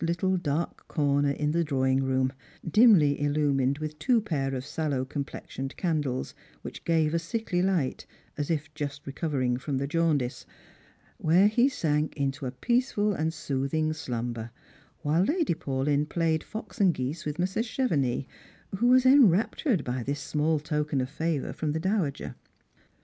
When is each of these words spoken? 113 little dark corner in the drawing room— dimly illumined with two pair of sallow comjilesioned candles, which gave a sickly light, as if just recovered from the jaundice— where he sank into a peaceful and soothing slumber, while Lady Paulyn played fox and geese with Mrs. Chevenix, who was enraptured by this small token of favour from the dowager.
113 0.01 0.29
little 0.31 0.37
dark 0.41 0.87
corner 0.87 1.29
in 1.29 1.51
the 1.51 1.63
drawing 1.63 2.03
room— 2.03 2.33
dimly 2.67 3.21
illumined 3.21 3.77
with 3.77 3.99
two 3.99 4.19
pair 4.19 4.55
of 4.55 4.65
sallow 4.65 5.05
comjilesioned 5.05 5.75
candles, 5.75 6.33
which 6.63 6.83
gave 6.85 7.13
a 7.13 7.19
sickly 7.19 7.61
light, 7.61 8.07
as 8.35 8.49
if 8.49 8.73
just 8.73 9.05
recovered 9.05 9.61
from 9.61 9.77
the 9.77 9.85
jaundice— 9.85 10.43
where 11.27 11.45
he 11.47 11.69
sank 11.69 12.17
into 12.17 12.47
a 12.47 12.51
peaceful 12.51 13.13
and 13.13 13.31
soothing 13.31 13.93
slumber, 13.93 14.49
while 15.03 15.21
Lady 15.23 15.53
Paulyn 15.53 16.09
played 16.09 16.43
fox 16.43 16.81
and 16.81 16.95
geese 16.95 17.23
with 17.23 17.37
Mrs. 17.37 17.65
Chevenix, 17.65 18.25
who 18.77 18.87
was 18.87 19.05
enraptured 19.05 19.83
by 19.83 20.01
this 20.01 20.19
small 20.19 20.57
token 20.59 20.99
of 20.99 21.11
favour 21.11 21.53
from 21.53 21.73
the 21.73 21.79
dowager. 21.79 22.33